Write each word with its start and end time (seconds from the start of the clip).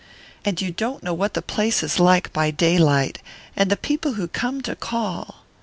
"And 0.43 0.59
you 0.59 0.71
don't 0.71 1.03
know 1.03 1.13
what 1.13 1.35
the 1.35 1.43
place 1.43 1.83
is 1.83 1.99
like 1.99 2.33
by 2.33 2.49
daylight 2.49 3.19
and 3.55 3.69
the 3.69 3.77
people 3.77 4.13
who 4.13 4.27
come 4.27 4.61
to 4.63 4.75
call!" 4.75 5.45